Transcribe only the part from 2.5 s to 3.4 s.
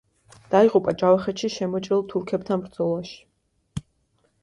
ბრძოლაში.